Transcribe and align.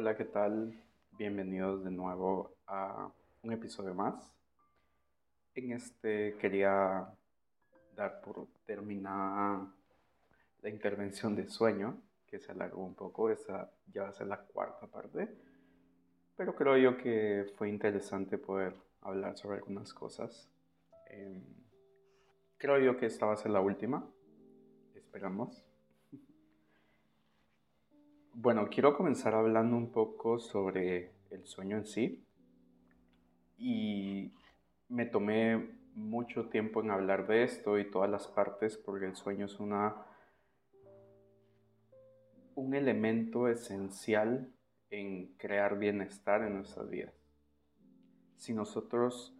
Hola, 0.00 0.16
¿qué 0.16 0.24
tal? 0.24 0.82
Bienvenidos 1.18 1.84
de 1.84 1.90
nuevo 1.90 2.56
a 2.66 3.12
un 3.42 3.52
episodio 3.52 3.92
más. 3.92 4.34
En 5.54 5.72
este 5.72 6.38
quería 6.38 7.06
dar 7.94 8.22
por 8.22 8.48
terminada 8.64 9.70
la 10.62 10.70
intervención 10.70 11.36
de 11.36 11.46
sueño, 11.48 12.00
que 12.26 12.40
se 12.40 12.50
alargó 12.50 12.82
un 12.82 12.94
poco, 12.94 13.28
esa 13.28 13.70
ya 13.92 14.04
va 14.04 14.08
a 14.08 14.14
ser 14.14 14.28
la 14.28 14.40
cuarta 14.40 14.86
parte, 14.86 15.36
pero 16.34 16.56
creo 16.56 16.78
yo 16.78 16.96
que 16.96 17.52
fue 17.58 17.68
interesante 17.68 18.38
poder 18.38 18.74
hablar 19.02 19.36
sobre 19.36 19.58
algunas 19.58 19.92
cosas. 19.92 20.50
Em, 21.10 21.44
creo 22.56 22.78
yo 22.78 22.96
que 22.96 23.04
esta 23.04 23.26
va 23.26 23.34
a 23.34 23.36
ser 23.36 23.50
la 23.50 23.60
última, 23.60 24.10
esperamos. 24.94 25.69
Bueno, 28.32 28.68
quiero 28.70 28.96
comenzar 28.96 29.34
hablando 29.34 29.76
un 29.76 29.90
poco 29.90 30.38
sobre 30.38 31.12
el 31.30 31.44
sueño 31.46 31.76
en 31.76 31.84
sí. 31.84 32.24
Y 33.58 34.32
me 34.88 35.04
tomé 35.04 35.78
mucho 35.94 36.48
tiempo 36.48 36.80
en 36.80 36.90
hablar 36.90 37.26
de 37.26 37.42
esto 37.42 37.78
y 37.78 37.90
todas 37.90 38.08
las 38.08 38.28
partes 38.28 38.76
porque 38.78 39.06
el 39.06 39.16
sueño 39.16 39.46
es 39.46 39.58
una 39.58 40.06
un 42.54 42.74
elemento 42.74 43.48
esencial 43.48 44.52
en 44.90 45.34
crear 45.36 45.78
bienestar 45.78 46.42
en 46.42 46.54
nuestras 46.54 46.88
vidas. 46.88 47.14
Si 48.36 48.54
nosotros 48.54 49.34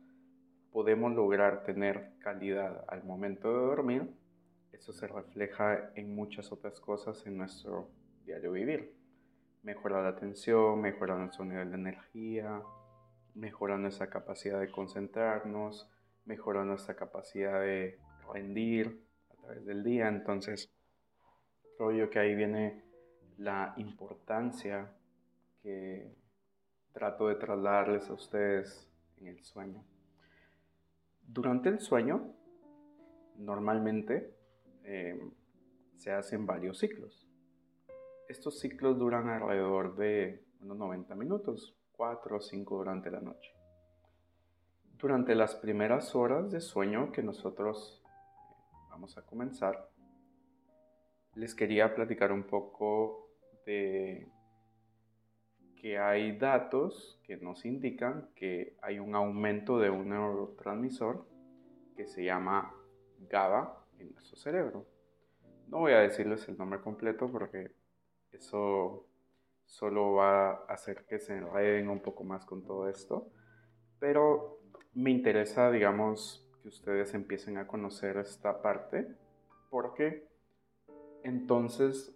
podemos 0.72 1.14
lograr 1.14 1.62
tener 1.62 2.12
calidad 2.18 2.84
al 2.88 3.04
momento 3.04 3.48
de 3.48 3.66
dormir, 3.66 4.14
eso 4.72 4.92
se 4.92 5.06
refleja 5.06 5.90
en 5.94 6.14
muchas 6.14 6.50
otras 6.50 6.80
cosas 6.80 7.24
en 7.26 7.36
nuestro 7.36 7.90
diario 8.30 8.52
vivir. 8.52 8.94
Mejora 9.62 10.02
la 10.02 10.10
atención, 10.10 10.80
mejora 10.80 11.16
nuestro 11.16 11.44
nivel 11.44 11.70
de 11.70 11.76
energía, 11.76 12.62
mejora 13.34 13.76
nuestra 13.76 14.08
capacidad 14.08 14.60
de 14.60 14.70
concentrarnos, 14.70 15.90
mejora 16.26 16.64
nuestra 16.64 16.94
capacidad 16.94 17.60
de 17.60 17.98
rendir 18.32 19.04
a 19.30 19.34
través 19.34 19.66
del 19.66 19.82
día. 19.82 20.08
Entonces, 20.08 20.72
creo 21.76 21.90
yo 21.90 22.08
que 22.08 22.20
ahí 22.20 22.36
viene 22.36 22.84
la 23.36 23.74
importancia 23.76 24.92
que 25.62 26.14
trato 26.92 27.28
de 27.28 27.34
trasladarles 27.34 28.08
a 28.08 28.14
ustedes 28.14 28.88
en 29.18 29.26
el 29.26 29.42
sueño. 29.42 29.84
Durante 31.26 31.68
el 31.68 31.80
sueño, 31.80 32.32
normalmente 33.38 34.34
eh, 34.84 35.20
se 35.96 36.12
hacen 36.12 36.46
varios 36.46 36.78
ciclos. 36.78 37.29
Estos 38.30 38.60
ciclos 38.60 38.96
duran 38.96 39.28
alrededor 39.28 39.96
de 39.96 40.44
unos 40.60 40.78
90 40.78 41.16
minutos, 41.16 41.76
4 41.96 42.36
o 42.36 42.40
5 42.40 42.76
durante 42.76 43.10
la 43.10 43.20
noche. 43.20 43.52
Durante 44.96 45.34
las 45.34 45.56
primeras 45.56 46.14
horas 46.14 46.52
de 46.52 46.60
sueño 46.60 47.10
que 47.10 47.24
nosotros 47.24 48.00
eh, 48.04 48.76
vamos 48.88 49.18
a 49.18 49.22
comenzar, 49.22 49.90
les 51.34 51.56
quería 51.56 51.92
platicar 51.92 52.30
un 52.30 52.44
poco 52.44 53.32
de 53.66 54.28
que 55.74 55.98
hay 55.98 56.38
datos 56.38 57.20
que 57.24 57.36
nos 57.36 57.64
indican 57.64 58.30
que 58.36 58.76
hay 58.80 59.00
un 59.00 59.16
aumento 59.16 59.80
de 59.80 59.90
un 59.90 60.08
neurotransmisor 60.08 61.26
que 61.96 62.06
se 62.06 62.24
llama 62.24 62.72
GABA 63.28 63.86
en 63.98 64.12
nuestro 64.12 64.36
cerebro. 64.36 64.86
No 65.66 65.78
voy 65.78 65.94
a 65.94 65.98
decirles 65.98 66.48
el 66.48 66.56
nombre 66.56 66.80
completo 66.80 67.28
porque 67.28 67.79
eso 68.32 69.06
solo 69.64 70.14
va 70.14 70.50
a 70.50 70.54
hacer 70.68 71.04
que 71.06 71.18
se 71.18 71.36
enreden 71.36 71.88
un 71.88 72.00
poco 72.00 72.24
más 72.24 72.44
con 72.44 72.64
todo 72.64 72.88
esto. 72.88 73.28
Pero 73.98 74.60
me 74.94 75.10
interesa, 75.10 75.70
digamos, 75.70 76.48
que 76.62 76.68
ustedes 76.68 77.14
empiecen 77.14 77.58
a 77.58 77.66
conocer 77.66 78.16
esta 78.16 78.60
parte 78.62 79.06
porque 79.70 80.26
entonces 81.22 82.14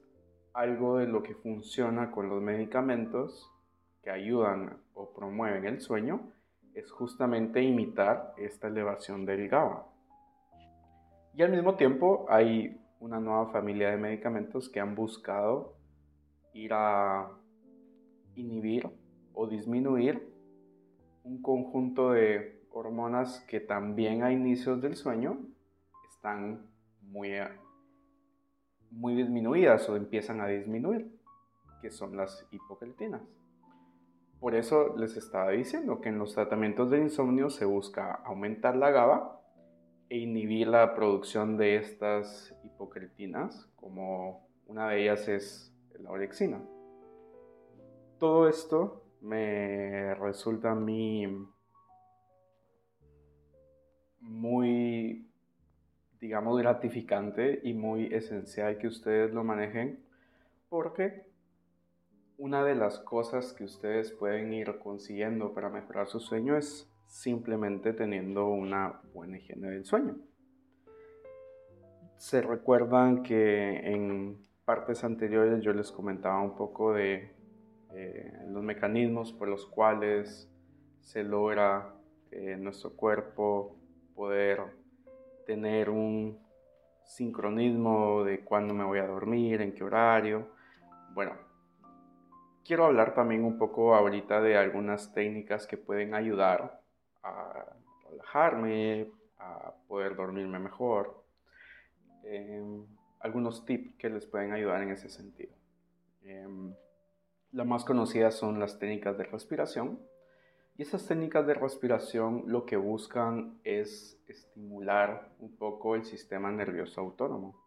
algo 0.52 0.98
de 0.98 1.06
lo 1.06 1.22
que 1.22 1.34
funciona 1.34 2.10
con 2.10 2.28
los 2.28 2.42
medicamentos 2.42 3.50
que 4.02 4.10
ayudan 4.10 4.78
o 4.94 5.12
promueven 5.12 5.66
el 5.66 5.80
sueño 5.80 6.32
es 6.74 6.90
justamente 6.90 7.62
imitar 7.62 8.34
esta 8.36 8.68
elevación 8.68 9.24
del 9.24 9.48
GABA. 9.48 9.86
Y 11.34 11.42
al 11.42 11.50
mismo 11.50 11.76
tiempo 11.76 12.26
hay 12.28 12.80
una 13.00 13.20
nueva 13.20 13.50
familia 13.50 13.90
de 13.90 13.96
medicamentos 13.96 14.68
que 14.68 14.80
han 14.80 14.94
buscado 14.94 15.76
ir 16.54 16.72
a 16.72 17.30
inhibir 18.36 18.88
o 19.34 19.46
disminuir 19.46 20.32
un 21.24 21.42
conjunto 21.42 22.12
de 22.12 22.64
hormonas 22.70 23.44
que 23.48 23.60
también 23.60 24.22
a 24.22 24.32
inicios 24.32 24.80
del 24.80 24.96
sueño 24.96 25.38
están 26.08 26.66
muy, 27.02 27.32
muy 28.90 29.14
disminuidas 29.14 29.88
o 29.88 29.96
empiezan 29.96 30.40
a 30.40 30.46
disminuir, 30.46 31.10
que 31.82 31.90
son 31.90 32.16
las 32.16 32.46
hipocritinas. 32.50 33.22
Por 34.40 34.54
eso 34.54 34.96
les 34.96 35.16
estaba 35.16 35.50
diciendo 35.50 36.00
que 36.00 36.10
en 36.10 36.18
los 36.18 36.34
tratamientos 36.34 36.90
de 36.90 36.98
insomnio 36.98 37.48
se 37.50 37.64
busca 37.64 38.12
aumentar 38.24 38.76
la 38.76 38.90
GABA 38.90 39.40
e 40.10 40.18
inhibir 40.18 40.68
la 40.68 40.94
producción 40.94 41.56
de 41.56 41.76
estas 41.76 42.54
hipocritinas, 42.62 43.66
como 43.76 44.46
una 44.66 44.90
de 44.90 45.02
ellas 45.02 45.28
es 45.28 45.73
la 46.00 46.10
orexina. 46.10 46.62
Todo 48.18 48.48
esto 48.48 49.04
me 49.20 50.14
resulta 50.14 50.72
a 50.72 50.74
mí 50.74 51.26
muy, 54.20 55.30
digamos, 56.20 56.58
gratificante 56.58 57.60
y 57.62 57.74
muy 57.74 58.06
esencial 58.12 58.78
que 58.78 58.86
ustedes 58.86 59.32
lo 59.32 59.44
manejen 59.44 60.04
porque 60.68 61.26
una 62.36 62.64
de 62.64 62.74
las 62.74 62.98
cosas 62.98 63.52
que 63.52 63.64
ustedes 63.64 64.10
pueden 64.12 64.52
ir 64.52 64.78
consiguiendo 64.78 65.54
para 65.54 65.68
mejorar 65.68 66.08
su 66.08 66.20
sueño 66.20 66.56
es 66.56 66.90
simplemente 67.06 67.92
teniendo 67.92 68.48
una 68.48 69.00
buena 69.12 69.38
higiene 69.38 69.70
del 69.70 69.84
sueño. 69.84 70.16
Se 72.16 72.40
recuerdan 72.40 73.22
que 73.22 73.76
en 73.92 74.44
partes 74.64 75.04
anteriores 75.04 75.62
yo 75.62 75.72
les 75.72 75.92
comentaba 75.92 76.40
un 76.40 76.56
poco 76.56 76.92
de 76.94 77.34
eh, 77.92 78.32
los 78.48 78.62
mecanismos 78.62 79.32
por 79.32 79.48
los 79.48 79.66
cuales 79.66 80.50
se 81.00 81.22
logra 81.22 81.94
en 82.30 82.64
nuestro 82.64 82.96
cuerpo 82.96 83.76
poder 84.14 84.60
tener 85.46 85.90
un 85.90 86.38
sincronismo 87.04 88.24
de 88.24 88.40
cuándo 88.40 88.72
me 88.72 88.84
voy 88.84 88.98
a 88.98 89.06
dormir, 89.06 89.60
en 89.60 89.72
qué 89.74 89.84
horario. 89.84 90.48
Bueno, 91.12 91.34
quiero 92.64 92.86
hablar 92.86 93.14
también 93.14 93.44
un 93.44 93.58
poco 93.58 93.94
ahorita 93.94 94.40
de 94.40 94.56
algunas 94.56 95.12
técnicas 95.12 95.66
que 95.66 95.76
pueden 95.76 96.14
ayudar 96.14 96.80
a 97.22 97.66
relajarme, 98.10 99.10
a 99.38 99.74
poder 99.86 100.16
dormirme 100.16 100.58
mejor. 100.58 101.22
Em, 102.24 102.86
algunos 103.24 103.64
tips 103.64 103.96
que 103.96 104.10
les 104.10 104.26
pueden 104.26 104.52
ayudar 104.52 104.82
en 104.82 104.90
ese 104.90 105.08
sentido. 105.08 105.54
Em, 106.22 106.74
la 107.52 107.64
más 107.64 107.84
conocida 107.84 108.30
son 108.30 108.60
las 108.60 108.78
técnicas 108.78 109.16
de 109.16 109.24
respiración. 109.24 109.98
Y 110.76 110.82
esas 110.82 111.06
técnicas 111.06 111.46
de 111.46 111.54
respiración 111.54 112.44
lo 112.46 112.66
que 112.66 112.76
buscan 112.76 113.58
es 113.64 114.22
estimular 114.28 115.32
un 115.38 115.56
poco 115.56 115.94
el 115.94 116.04
sistema 116.04 116.52
nervioso 116.52 117.00
autónomo. 117.00 117.58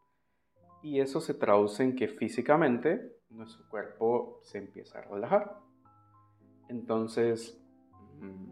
Y 0.83 0.99
eso 0.99 1.21
se 1.21 1.33
traduce 1.33 1.83
en 1.83 1.95
que 1.95 2.07
físicamente 2.07 3.17
nuestro 3.31 3.67
cuerpo 3.67 4.39
se 4.43 4.59
empieza 4.59 4.99
a 4.99 5.01
relajar. 5.01 5.57
Entonces, 6.69 7.59
mm, 8.19 8.51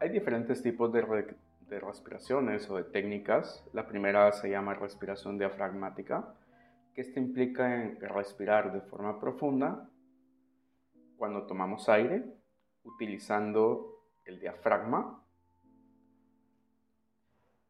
hay 0.00 0.08
diferentes 0.08 0.62
tipos 0.62 0.90
de, 0.94 1.36
de 1.68 1.80
respiraciones 1.80 2.68
o 2.70 2.76
de 2.76 2.84
técnicas. 2.84 3.64
La 3.72 3.86
primera 3.86 4.32
se 4.32 4.50
llama 4.50 4.74
respiración 4.74 5.38
diafragmática, 5.38 6.34
que 6.94 7.02
esto 7.02 7.20
implica 7.20 7.82
en 7.82 8.00
respirar 8.00 8.72
de 8.72 8.80
forma 8.80 9.20
profunda 9.20 9.88
cuando 11.16 11.46
tomamos 11.46 11.88
aire 11.88 12.24
utilizando 12.84 14.02
el 14.24 14.40
diafragma 14.40 15.22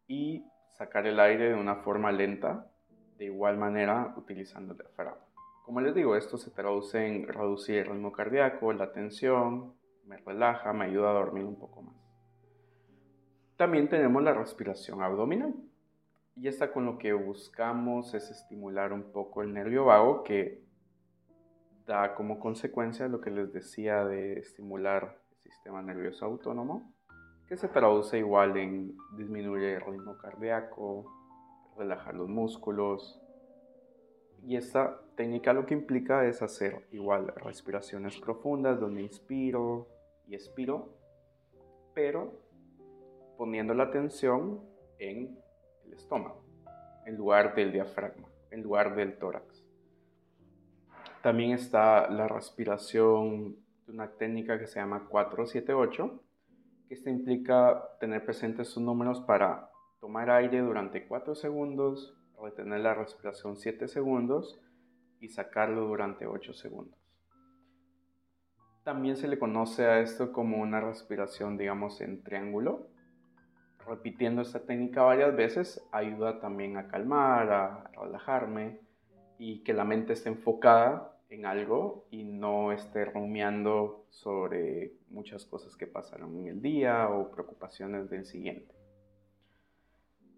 y 0.06 0.44
sacar 0.72 1.06
el 1.06 1.18
aire 1.20 1.50
de 1.50 1.54
una 1.54 1.76
forma 1.76 2.12
lenta, 2.12 2.70
de 3.16 3.26
igual 3.26 3.56
manera 3.56 4.14
utilizando 4.16 4.72
el 4.72 4.78
diafragma. 4.78 5.18
Como 5.64 5.80
les 5.80 5.94
digo, 5.94 6.16
esto 6.16 6.38
se 6.38 6.50
traduce 6.50 7.06
en 7.06 7.28
reducir 7.28 7.78
el 7.78 7.86
ritmo 7.86 8.12
cardíaco, 8.12 8.72
la 8.72 8.92
tensión, 8.92 9.74
me 10.06 10.16
relaja, 10.18 10.72
me 10.72 10.86
ayuda 10.86 11.10
a 11.10 11.14
dormir 11.14 11.44
un 11.44 11.58
poco 11.58 11.82
más. 11.82 12.07
También 13.58 13.88
tenemos 13.88 14.22
la 14.22 14.32
respiración 14.32 15.02
abdominal. 15.02 15.52
Y 16.36 16.46
esta 16.46 16.70
con 16.70 16.86
lo 16.86 16.96
que 16.96 17.12
buscamos 17.12 18.14
es 18.14 18.30
estimular 18.30 18.92
un 18.92 19.10
poco 19.10 19.42
el 19.42 19.52
nervio 19.52 19.84
vago 19.84 20.22
que 20.22 20.62
da 21.84 22.14
como 22.14 22.38
consecuencia 22.38 23.08
lo 23.08 23.20
que 23.20 23.32
les 23.32 23.52
decía 23.52 24.04
de 24.04 24.34
estimular 24.34 25.20
el 25.32 25.38
sistema 25.42 25.82
nervioso 25.82 26.24
autónomo, 26.24 26.94
que 27.48 27.56
se 27.56 27.66
traduce 27.66 28.18
igual 28.18 28.56
en 28.56 28.96
disminuir 29.16 29.64
el 29.64 29.80
ritmo 29.80 30.16
cardíaco, 30.18 31.10
relajar 31.76 32.14
los 32.14 32.28
músculos. 32.28 33.20
Y 34.44 34.54
esta 34.54 35.00
técnica 35.16 35.52
lo 35.52 35.66
que 35.66 35.74
implica 35.74 36.24
es 36.26 36.42
hacer 36.42 36.86
igual 36.92 37.34
respiraciones 37.34 38.20
profundas 38.20 38.78
donde 38.78 39.02
inspiro 39.02 39.88
y 40.28 40.36
expiro, 40.36 40.94
pero 41.92 42.47
poniendo 43.38 43.72
la 43.72 43.84
atención 43.84 44.60
en 44.98 45.38
el 45.86 45.92
estómago, 45.94 46.44
en 47.06 47.16
lugar 47.16 47.54
del 47.54 47.72
diafragma, 47.72 48.28
en 48.50 48.62
lugar 48.62 48.96
del 48.96 49.16
tórax. 49.16 49.64
También 51.22 51.52
está 51.52 52.10
la 52.10 52.26
respiración 52.26 53.56
de 53.86 53.92
una 53.92 54.10
técnica 54.16 54.58
que 54.58 54.66
se 54.66 54.80
llama 54.80 55.06
478, 55.08 56.20
que 56.88 56.94
esta 56.94 57.10
implica 57.10 57.96
tener 58.00 58.24
presentes 58.24 58.68
sus 58.68 58.82
números 58.82 59.20
para 59.20 59.70
tomar 60.00 60.30
aire 60.30 60.60
durante 60.60 61.06
4 61.06 61.34
segundos, 61.34 62.18
retener 62.42 62.80
la 62.80 62.94
respiración 62.94 63.56
7 63.56 63.88
segundos 63.88 64.60
y 65.20 65.28
sacarlo 65.28 65.86
durante 65.86 66.26
8 66.26 66.54
segundos. 66.54 66.98
También 68.84 69.16
se 69.16 69.28
le 69.28 69.38
conoce 69.38 69.86
a 69.86 70.00
esto 70.00 70.32
como 70.32 70.58
una 70.58 70.80
respiración, 70.80 71.56
digamos, 71.56 72.00
en 72.00 72.22
triángulo. 72.22 72.88
Repitiendo 73.88 74.42
esta 74.42 74.60
técnica 74.60 75.02
varias 75.02 75.34
veces 75.34 75.82
ayuda 75.92 76.40
también 76.40 76.76
a 76.76 76.88
calmar, 76.88 77.50
a 77.50 77.90
relajarme 77.98 78.80
y 79.38 79.60
que 79.60 79.72
la 79.72 79.84
mente 79.84 80.12
esté 80.12 80.28
enfocada 80.28 81.16
en 81.30 81.46
algo 81.46 82.06
y 82.10 82.24
no 82.24 82.70
esté 82.72 83.06
rumiando 83.06 84.04
sobre 84.10 84.92
muchas 85.08 85.46
cosas 85.46 85.74
que 85.74 85.86
pasaron 85.86 86.38
en 86.38 86.48
el 86.48 86.60
día 86.60 87.08
o 87.08 87.30
preocupaciones 87.30 88.10
del 88.10 88.26
siguiente. 88.26 88.74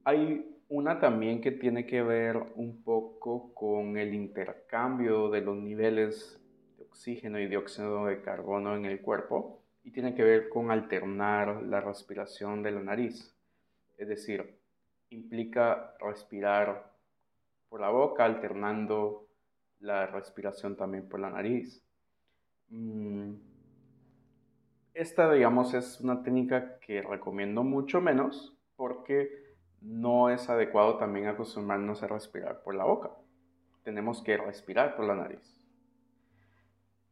Hay 0.04 0.56
una 0.68 1.00
también 1.00 1.40
que 1.40 1.50
tiene 1.50 1.86
que 1.86 2.02
ver 2.02 2.36
un 2.54 2.84
poco 2.84 3.52
con 3.52 3.96
el 3.96 4.14
intercambio 4.14 5.28
de 5.28 5.40
los 5.40 5.56
niveles 5.56 6.40
de 6.78 6.84
oxígeno 6.84 7.40
y 7.40 7.48
dióxido 7.48 8.06
de 8.06 8.22
carbono 8.22 8.76
en 8.76 8.84
el 8.84 9.00
cuerpo 9.00 9.64
y 9.82 9.90
tiene 9.90 10.14
que 10.14 10.22
ver 10.22 10.48
con 10.48 10.70
alternar 10.70 11.64
la 11.64 11.80
respiración 11.80 12.62
de 12.62 12.70
la 12.70 12.80
nariz. 12.80 13.36
Es 14.00 14.08
decir, 14.08 14.58
implica 15.10 15.94
respirar 16.00 16.90
por 17.68 17.82
la 17.82 17.90
boca 17.90 18.24
alternando 18.24 19.28
la 19.78 20.06
respiración 20.06 20.74
también 20.74 21.06
por 21.06 21.20
la 21.20 21.28
nariz. 21.28 21.84
Mm, 22.70 23.34
esta, 24.94 25.30
digamos, 25.30 25.74
es 25.74 26.00
una 26.00 26.22
técnica 26.22 26.78
que 26.80 27.02
recomiendo 27.02 27.62
mucho 27.62 28.00
menos 28.00 28.56
porque 28.74 29.28
no 29.82 30.30
es 30.30 30.48
adecuado 30.48 30.96
también 30.96 31.26
acostumbrarnos 31.26 32.02
a 32.02 32.06
respirar 32.06 32.62
por 32.62 32.74
la 32.74 32.84
boca. 32.84 33.10
Tenemos 33.84 34.22
que 34.22 34.38
respirar 34.38 34.96
por 34.96 35.04
la 35.04 35.14
nariz. 35.14 35.62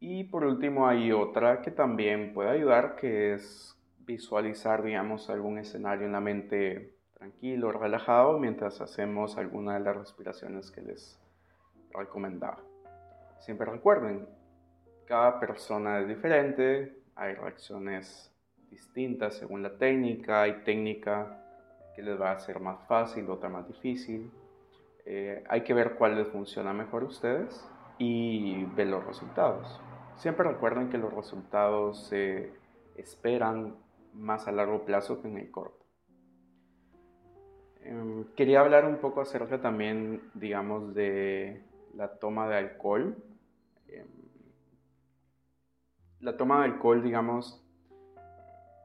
Y 0.00 0.25
por 0.25 0.43
último 0.43 0.88
hay 0.88 1.12
otra 1.12 1.61
que 1.61 1.70
también 1.70 2.32
puede 2.32 2.49
ayudar, 2.49 2.96
que 2.96 3.35
es 3.35 3.77
visualizar, 4.08 4.82
digamos, 4.82 5.28
algún 5.28 5.58
escenario 5.58 6.06
en 6.06 6.12
la 6.12 6.20
mente 6.20 6.94
tranquilo, 7.12 7.70
relajado, 7.72 8.38
mientras 8.38 8.81
hacemos 8.81 9.37
alguna 9.37 9.75
de 9.75 9.81
las 9.81 9.96
respiraciones 9.96 10.70
que 10.70 10.81
les 10.81 11.20
recomendaba. 11.93 12.58
Siempre 13.38 13.70
recuerden, 13.70 14.26
cada 15.05 15.38
persona 15.38 16.00
es 16.00 16.08
diferente, 16.08 17.02
hay 17.14 17.34
reacciones 17.34 18.34
distintas 18.70 19.34
según 19.34 19.62
la 19.62 19.76
técnica, 19.76 20.43
hay 20.43 20.62
técnica 20.64 21.44
que 21.94 22.02
les 22.02 22.19
va 22.19 22.32
a 22.32 22.38
ser 22.38 22.61
más 22.61 22.87
fácil, 22.87 23.28
otra 23.28 23.50
más 23.50 23.69
difícil. 23.69 24.31
Eh, 25.04 25.44
hay 25.49 25.62
que 25.62 25.75
ver 25.75 25.96
cuál 25.96 26.16
les 26.16 26.28
funciona 26.28 26.72
mejor 26.72 27.02
a 27.02 27.06
ustedes 27.06 27.69
y 27.99 28.64
ver 28.75 28.87
los 28.87 29.04
resultados. 29.04 29.81
Siempre 30.16 30.49
recuerden 30.49 30.88
que 30.88 30.96
los 30.96 31.12
resultados 31.12 32.06
se 32.08 32.52
esperan 32.96 33.75
más 34.18 34.48
a 34.48 34.52
largo 34.52 34.84
plazo 34.84 35.22
que 35.22 35.28
en 35.28 35.38
el 35.38 35.50
corto. 35.50 35.86
Em, 37.82 38.24
quería 38.36 38.60
hablar 38.60 38.84
un 38.84 38.98
poco 38.98 39.20
acerca 39.20 39.60
también, 39.60 40.20
digamos, 40.34 40.94
de 40.94 41.62
la 41.94 42.18
toma 42.18 42.48
de 42.48 42.56
alcohol. 42.56 43.16
Em, 43.88 44.06
la 46.20 46.36
toma 46.36 46.58
de 46.58 46.72
alcohol, 46.72 47.02
digamos, 47.02 47.64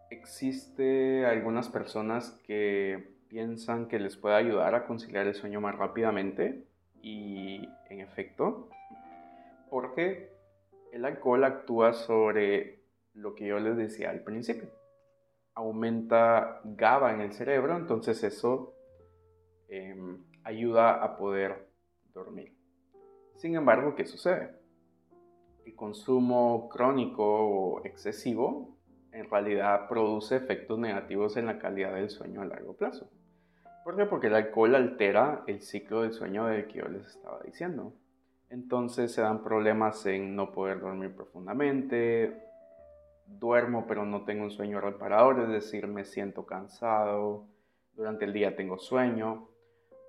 existe 0.10 1.26
algunas 1.26 1.70
personas 1.70 2.40
que 2.46 3.14
piensan 3.28 3.88
que 3.88 4.00
les 4.00 4.16
puede 4.16 4.36
ayudar 4.36 4.76
a 4.76 4.86
conciliar 4.86 5.26
el 5.28 5.34
sueño 5.34 5.60
más 5.60 5.76
rápidamente 5.76 6.64
y 7.02 7.68
en 7.90 8.00
efecto, 8.00 8.70
porque 9.70 10.32
el 10.92 11.04
alcohol 11.04 11.44
actúa 11.44 11.94
sobre 11.94 12.84
lo 13.16 13.34
que 13.34 13.48
yo 13.48 13.60
les 13.60 13.76
decía 13.76 14.12
al 14.12 14.22
principio. 14.22 14.70
Aumenta 15.56 16.62
GABA 16.64 17.14
en 17.14 17.22
el 17.22 17.34
cerebro, 17.34 17.76
entonces 17.76 18.24
eso 18.24 18.74
em, 19.68 20.24
ayuda 20.44 21.04
a 21.04 21.16
poder 21.18 21.70
dormir. 22.14 22.56
Sin 23.36 23.56
embargo, 23.56 23.96
¿qué 23.96 24.06
sucede? 24.06 24.56
El 25.66 25.76
consumo 25.76 26.70
crónico 26.70 27.24
o 27.24 27.86
excesivo 27.86 28.78
en 29.12 29.30
realidad 29.30 29.88
produce 29.88 30.36
efectos 30.36 30.80
negativos 30.80 31.38
en 31.38 31.46
la 31.46 31.60
calidad 31.60 31.94
del 31.94 32.10
sueño 32.10 32.42
a 32.42 32.46
largo 32.46 32.76
plazo. 32.76 33.10
¿Por 33.84 33.96
qué? 33.96 34.06
Porque 34.06 34.28
el 34.28 34.36
alcohol 34.36 34.76
altera 34.76 35.44
el 35.48 35.62
ciclo 35.62 36.02
del 36.02 36.14
sueño 36.14 36.46
del 36.46 36.68
que 36.68 36.80
yo 36.80 36.88
les 36.88 37.08
estaba 37.08 37.40
diciendo. 37.44 37.94
Entonces 38.50 39.12
se 39.12 39.22
dan 39.22 39.44
problemas 39.44 40.06
en 40.06 40.36
no 40.36 40.52
poder 40.52 40.80
dormir 40.80 41.16
profundamente, 41.16 42.44
duermo 43.40 43.86
pero 43.88 44.06
no 44.06 44.26
tengo 44.26 44.44
un 44.44 44.52
sueño 44.52 44.82
reparador, 44.82 45.42
es 45.42 45.50
decir, 45.50 45.88
me 45.88 46.06
siento 46.06 46.46
cansado, 46.46 47.48
durante 47.94 48.26
el 48.26 48.34
día 48.34 48.56
tengo 48.56 48.78
sueño, 48.78 49.50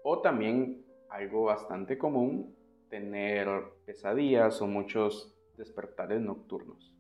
o 0.03 0.21
también 0.21 0.85
algo 1.11 1.45
bastante 1.45 1.99
común, 1.99 2.55
tener 2.89 3.49
pesadillas 3.87 4.61
o 4.63 4.67
muchos 4.67 5.35
despertares 5.57 6.21
nocturnos. 6.21 6.95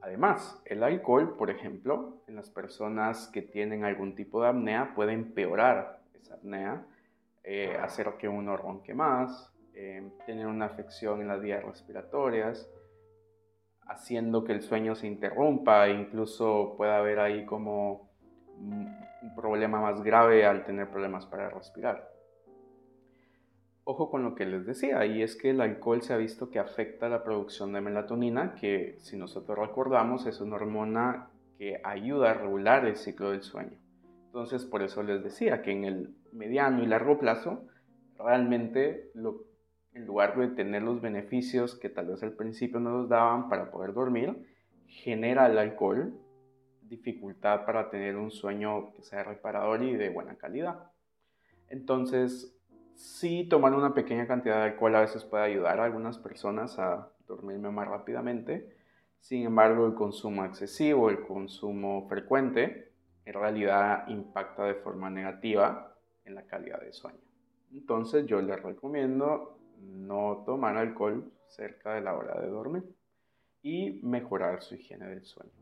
Además, 0.00 0.60
el 0.64 0.82
alcohol, 0.82 1.36
por 1.36 1.48
ejemplo, 1.50 2.22
en 2.26 2.34
las 2.34 2.50
personas 2.50 3.28
que 3.28 3.42
tienen 3.42 3.84
algún 3.84 4.14
tipo 4.16 4.42
de 4.42 4.48
apnea 4.48 4.94
puede 4.94 5.12
empeorar 5.12 6.02
esa 6.12 6.34
apnea, 6.34 6.84
eh, 7.44 7.76
hacer 7.80 8.14
que 8.18 8.28
uno 8.28 8.56
ronque 8.56 8.94
más, 8.94 9.52
eh, 9.74 10.10
tener 10.26 10.46
una 10.46 10.66
afección 10.66 11.20
en 11.20 11.28
las 11.28 11.40
vías 11.40 11.62
respiratorias, 11.62 12.68
haciendo 13.86 14.44
que 14.44 14.52
el 14.52 14.62
sueño 14.62 14.94
se 14.94 15.06
interrumpa 15.06 15.86
e 15.86 15.92
incluso 15.92 16.74
pueda 16.76 16.98
haber 16.98 17.20
ahí 17.20 17.44
como 17.44 18.10
un 18.58 19.34
problema 19.36 19.80
más 19.80 20.02
grave 20.02 20.46
al 20.46 20.64
tener 20.64 20.88
problemas 20.88 21.26
para 21.26 21.50
respirar 21.50 22.12
ojo 23.84 24.10
con 24.10 24.22
lo 24.22 24.34
que 24.34 24.46
les 24.46 24.64
decía, 24.64 25.04
y 25.06 25.22
es 25.22 25.36
que 25.36 25.50
el 25.50 25.60
alcohol 25.60 26.02
se 26.02 26.12
ha 26.12 26.16
visto 26.16 26.50
que 26.50 26.58
afecta 26.58 27.08
la 27.08 27.24
producción 27.24 27.72
de 27.72 27.80
melatonina, 27.80 28.54
que 28.54 28.96
si 29.00 29.16
nosotros 29.16 29.58
recordamos 29.58 30.26
es 30.26 30.40
una 30.40 30.56
hormona 30.56 31.30
que 31.58 31.80
ayuda 31.82 32.30
a 32.30 32.34
regular 32.34 32.86
el 32.86 32.96
ciclo 32.96 33.30
del 33.30 33.42
sueño. 33.42 33.78
Entonces, 34.26 34.64
por 34.64 34.82
eso 34.82 35.02
les 35.02 35.22
decía 35.22 35.62
que 35.62 35.72
en 35.72 35.84
el 35.84 36.14
mediano 36.32 36.82
y 36.82 36.86
largo 36.86 37.18
plazo, 37.18 37.66
realmente 38.18 39.10
en 39.94 40.06
lugar 40.06 40.36
de 40.36 40.48
tener 40.48 40.82
los 40.82 41.00
beneficios 41.00 41.74
que 41.74 41.88
tal 41.88 42.06
vez 42.08 42.22
al 42.22 42.32
principio 42.32 42.80
no 42.80 42.90
nos 42.90 43.08
daban 43.08 43.48
para 43.48 43.70
poder 43.70 43.92
dormir, 43.92 44.46
genera 44.86 45.46
el 45.46 45.58
alcohol 45.58 46.18
dificultad 46.82 47.64
para 47.64 47.88
tener 47.88 48.16
un 48.16 48.30
sueño 48.30 48.92
que 48.92 49.02
sea 49.02 49.24
reparador 49.24 49.82
y 49.82 49.96
de 49.96 50.10
buena 50.10 50.36
calidad. 50.36 50.90
Entonces, 51.68 52.62
Sí, 53.02 53.48
tomar 53.48 53.74
una 53.74 53.94
pequeña 53.94 54.26
cantidad 54.26 54.58
de 54.58 54.70
alcohol 54.72 54.94
a 54.94 55.00
veces 55.00 55.24
puede 55.24 55.44
ayudar 55.44 55.80
a 55.80 55.84
algunas 55.84 56.18
personas 56.18 56.78
a 56.78 57.10
dormirme 57.26 57.70
más 57.70 57.88
rápidamente. 57.88 58.76
Sin 59.18 59.44
embargo, 59.44 59.86
el 59.86 59.94
consumo 59.94 60.44
excesivo, 60.44 61.10
el 61.10 61.26
consumo 61.26 62.06
frecuente, 62.08 62.92
en 63.24 63.34
realidad 63.34 64.06
impacta 64.08 64.64
de 64.64 64.74
forma 64.74 65.10
negativa 65.10 65.96
en 66.24 66.34
la 66.34 66.46
calidad 66.46 66.80
de 66.80 66.92
sueño. 66.92 67.18
Entonces 67.72 68.26
yo 68.26 68.40
les 68.40 68.62
recomiendo 68.62 69.58
no 69.82 70.42
tomar 70.46 70.76
alcohol 70.76 71.32
cerca 71.48 71.94
de 71.94 72.00
la 72.00 72.16
hora 72.16 72.40
de 72.40 72.48
dormir 72.48 72.84
y 73.62 74.00
mejorar 74.02 74.62
su 74.62 74.74
higiene 74.74 75.06
del 75.06 75.24
sueño. 75.24 75.52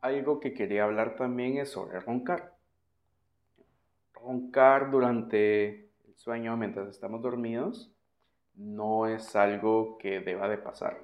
Algo 0.00 0.40
que 0.40 0.54
quería 0.54 0.84
hablar 0.84 1.16
también 1.16 1.58
es 1.58 1.70
sobre 1.70 2.00
roncar 2.00 2.56
roncar 4.12 4.90
durante 4.90 5.90
el 6.04 6.16
sueño 6.16 6.56
mientras 6.56 6.88
estamos 6.88 7.22
dormidos 7.22 7.92
no 8.56 9.06
es 9.06 9.36
algo 9.36 9.98
que 9.98 10.20
deba 10.20 10.48
de 10.48 10.58
pasar. 10.58 10.98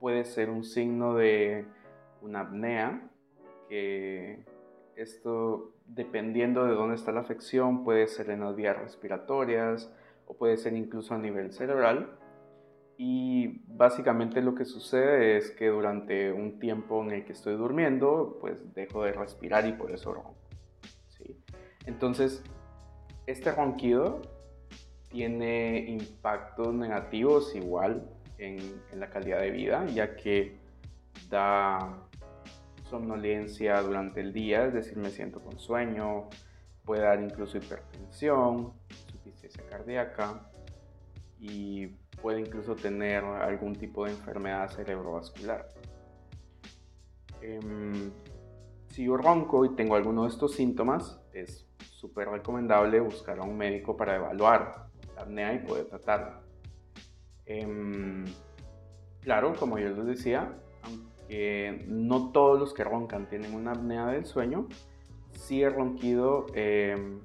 Puede 0.00 0.24
ser 0.24 0.50
un 0.50 0.64
signo 0.64 1.14
de 1.14 1.66
una 2.22 2.40
apnea, 2.40 3.10
que 3.68 4.44
esto, 4.96 5.74
dependiendo 5.94 6.64
de 6.64 6.74
dónde 6.74 6.94
está 6.94 7.12
la 7.12 7.20
afección, 7.20 7.84
puede 7.84 8.06
ser 8.06 8.30
en 8.30 8.40
las 8.40 8.56
vías 8.56 8.76
respiratorias 8.76 9.92
o 10.26 10.34
puede 10.34 10.56
ser 10.56 10.74
incluso 10.74 11.14
a 11.14 11.18
nivel 11.18 11.52
cerebral. 11.52 12.18
Y 12.96 13.62
básicamente 13.66 14.40
lo 14.42 14.54
que 14.54 14.64
sucede 14.64 15.36
es 15.36 15.50
que 15.50 15.68
durante 15.68 16.32
un 16.32 16.58
tiempo 16.58 17.02
en 17.02 17.10
el 17.10 17.24
que 17.24 17.32
estoy 17.32 17.56
durmiendo, 17.56 18.38
pues 18.40 18.72
dejo 18.74 19.04
de 19.04 19.12
respirar 19.12 19.66
y 19.66 19.72
por 19.72 19.90
eso 19.90 20.14
ronco. 20.14 20.36
Entonces, 21.84 22.44
este 23.26 23.50
ronquido 23.50 24.22
tiene 25.08 25.78
impactos 25.88 26.72
negativos 26.72 27.54
igual 27.56 28.08
en, 28.38 28.58
en 28.92 29.00
la 29.00 29.10
calidad 29.10 29.40
de 29.40 29.50
vida, 29.50 29.84
ya 29.86 30.14
que 30.14 30.58
da 31.28 32.06
somnolencia 32.92 33.80
durante 33.80 34.20
el 34.20 34.34
día, 34.34 34.66
es 34.66 34.74
decir, 34.74 34.98
me 34.98 35.08
siento 35.08 35.40
con 35.40 35.58
sueño, 35.58 36.28
puede 36.84 37.00
dar 37.00 37.22
incluso 37.22 37.56
hipertensión, 37.56 38.74
insuficiencia 38.90 39.64
cardíaca 39.66 40.50
y 41.40 41.86
puede 42.20 42.40
incluso 42.40 42.76
tener 42.76 43.24
algún 43.24 43.74
tipo 43.74 44.04
de 44.04 44.10
enfermedad 44.10 44.68
cerebrovascular. 44.70 45.68
Em, 47.40 48.12
si 48.88 49.04
yo 49.04 49.16
ronco 49.16 49.64
y 49.64 49.74
tengo 49.74 49.96
alguno 49.96 50.24
de 50.24 50.28
estos 50.28 50.54
síntomas, 50.54 51.18
es 51.32 51.66
súper 51.78 52.28
recomendable 52.28 53.00
buscar 53.00 53.38
a 53.38 53.42
un 53.42 53.56
médico 53.56 53.96
para 53.96 54.16
evaluar 54.16 54.90
la 55.16 55.22
apnea 55.22 55.54
y 55.54 55.60
poder 55.60 55.86
tratarla. 55.86 56.42
Em, 57.46 58.26
claro, 59.22 59.54
como 59.58 59.78
yo 59.78 59.88
les 59.88 60.04
decía, 60.04 60.58
no 61.86 62.30
todos 62.30 62.58
los 62.58 62.74
que 62.74 62.84
roncan 62.84 63.28
tienen 63.28 63.54
una 63.54 63.72
apnea 63.72 64.06
del 64.06 64.26
sueño, 64.26 64.68
si 65.32 65.62
el 65.62 65.74
ronquido 65.74 66.46
em, 66.54 67.20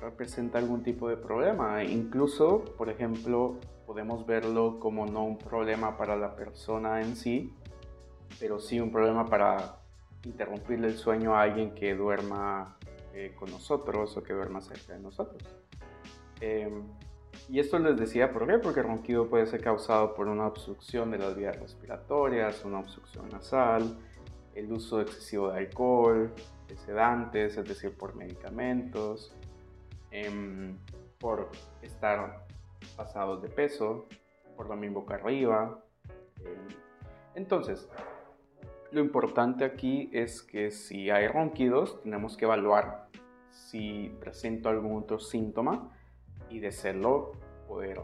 representa 0.00 0.58
algún 0.58 0.82
tipo 0.82 1.08
de 1.08 1.16
problema. 1.16 1.84
Incluso, 1.84 2.64
por 2.76 2.88
ejemplo, 2.88 3.56
podemos 3.86 4.26
verlo 4.26 4.78
como 4.80 5.06
no 5.06 5.24
un 5.24 5.38
problema 5.38 5.96
para 5.96 6.16
la 6.16 6.34
persona 6.34 7.00
en 7.00 7.16
sí, 7.16 7.52
pero 8.38 8.60
sí 8.60 8.80
un 8.80 8.90
problema 8.90 9.26
para 9.26 9.76
interrumpirle 10.24 10.88
el 10.88 10.96
sueño 10.96 11.34
a 11.34 11.42
alguien 11.42 11.74
que 11.74 11.94
duerma 11.94 12.76
eh, 13.14 13.34
con 13.38 13.50
nosotros 13.50 14.16
o 14.16 14.22
que 14.22 14.32
duerma 14.32 14.60
cerca 14.60 14.94
de 14.94 15.00
nosotros. 15.00 15.42
Em, 16.40 16.82
y 17.48 17.58
esto 17.58 17.78
les 17.78 17.96
decía, 17.96 18.32
¿por 18.32 18.46
qué? 18.46 18.58
Porque 18.58 18.80
el 18.80 18.86
ronquido 18.86 19.28
puede 19.28 19.46
ser 19.46 19.62
causado 19.62 20.14
por 20.14 20.28
una 20.28 20.46
obstrucción 20.46 21.10
de 21.10 21.18
las 21.18 21.36
vías 21.36 21.58
respiratorias, 21.58 22.64
una 22.64 22.80
obstrucción 22.80 23.28
nasal, 23.28 23.98
el 24.54 24.72
uso 24.72 25.00
excesivo 25.00 25.50
de 25.50 25.58
alcohol, 25.58 26.32
de 26.68 26.76
sedantes, 26.76 27.56
es 27.56 27.66
decir, 27.66 27.96
por 27.96 28.14
medicamentos, 28.14 29.34
em, 30.10 30.76
por 31.18 31.50
estar 31.82 32.46
pasados 32.96 33.42
de 33.42 33.48
peso, 33.48 34.06
por 34.56 34.68
dormir 34.68 34.90
boca 34.90 35.14
arriba. 35.14 35.82
Em. 36.44 36.68
entonces, 37.34 37.88
lo 38.92 39.00
importante 39.00 39.64
aquí 39.64 40.10
es 40.12 40.42
que 40.42 40.70
si 40.70 41.10
hay 41.10 41.28
ronquidos, 41.28 42.02
tenemos 42.02 42.36
que 42.36 42.44
evaluar 42.44 43.08
si 43.50 44.16
presento 44.20 44.68
algún 44.68 45.02
otro 45.02 45.18
síntoma 45.20 45.92
y 46.50 46.60
de 46.60 46.72
serlo, 46.72 47.32
poder 47.66 48.00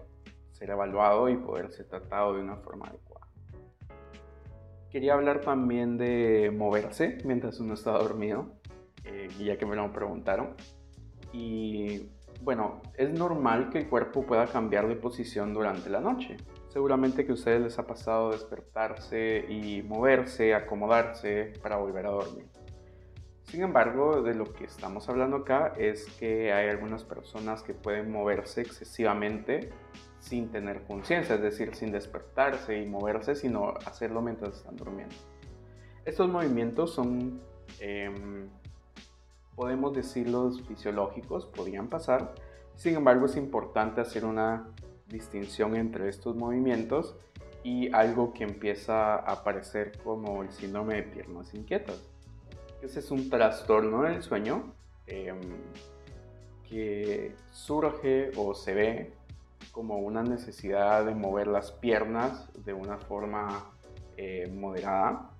ser 0.53 0.71
evaluado 0.71 1.29
y 1.29 1.37
poder 1.37 1.71
ser 1.71 1.87
tratado 1.87 2.35
de 2.35 2.41
una 2.41 2.57
forma 2.57 2.87
adecuada. 2.87 3.27
Quería 4.91 5.15
hablar 5.15 5.41
también 5.41 5.99
de 5.99 6.51
moverse 6.57 7.19
mientras 7.25 7.61
uno 7.61 7.75
está 7.75 7.93
dormido, 7.93 8.55
eh, 9.05 9.29
ya 9.39 9.59
que 9.59 9.67
me 9.67 9.77
lo 9.77 9.93
preguntaron. 9.93 10.55
Y 11.33 12.09
bueno, 12.43 12.81
es 12.97 13.11
normal 13.11 13.71
que 13.71 13.79
el 13.79 13.89
cuerpo 13.89 14.25
pueda 14.25 14.47
cambiar 14.47 14.89
de 14.89 14.97
posición 14.97 15.53
durante 15.53 15.91
la 15.91 16.01
noche. 16.01 16.37
Seguramente 16.69 17.25
que 17.25 17.33
a 17.33 17.35
ustedes 17.35 17.61
les 17.61 17.79
ha 17.79 17.87
pasado 17.87 18.31
despertarse 18.31 19.45
y 19.49 19.83
moverse, 19.83 20.55
acomodarse 20.55 21.53
para 21.63 21.77
volver 21.77 22.07
a 22.07 22.11
dormir. 22.11 22.47
Sin 23.47 23.63
embargo, 23.63 24.23
de 24.23 24.35
lo 24.35 24.53
que 24.53 24.65
estamos 24.65 25.09
hablando 25.09 25.37
acá 25.39 25.73
es 25.79 26.07
que 26.19 26.53
hay 26.53 26.69
algunas 26.69 27.05
personas 27.05 27.63
que 27.63 27.75
pueden 27.75 28.11
moverse 28.11 28.61
excesivamente 28.61 29.71
sin 30.19 30.51
tener 30.51 30.83
conciencia, 30.83 31.37
es 31.37 31.43
decir, 31.43 31.75
sin 31.77 31.93
despertarse 31.93 32.81
y 32.81 32.87
moverse, 32.87 33.37
sino 33.37 33.75
hacerlo 33.87 34.21
mientras 34.21 34.57
están 34.57 34.77
durmiendo. 34.77 35.15
Estos 36.05 36.29
movimientos 36.29 36.93
son, 36.93 37.41
em, 37.79 38.49
podemos 39.55 39.93
decirlos, 39.95 40.63
fisiológicos, 40.63 41.47
podrían 41.47 41.89
pasar, 41.89 42.35
sin 42.75 42.97
embargo 42.97 43.27
es 43.27 43.37
importante 43.37 44.01
hacer 44.01 44.25
una 44.25 44.69
distinción 45.07 45.77
entre 45.77 46.09
estos 46.09 46.35
movimientos 46.35 47.17
y 47.63 47.93
algo 47.93 48.33
que 48.33 48.43
empieza 48.43 49.15
a 49.15 49.33
aparecer 49.33 49.93
como 50.03 50.43
el 50.43 50.51
síndrome 50.51 50.97
de 50.97 51.03
piernas 51.05 51.55
inquietas. 51.55 52.16
Ese 52.83 53.01
es 53.01 53.11
un 53.11 53.31
trastorno 53.31 54.03
del 54.03 54.23
sueño 54.23 54.75
em, 55.07 55.41
que 56.69 57.35
surge 57.51 58.31
o 58.37 58.55
se 58.55 58.75
ve 58.75 59.13
como 59.73 59.99
una 59.99 60.23
necesidad 60.23 61.05
de 61.05 61.15
mover 61.15 61.47
las 61.47 61.73
piernas 61.73 62.51
de 62.65 62.73
una 62.73 62.99
forma 62.99 63.73
eh, 64.17 64.51
moderada, 64.55 65.31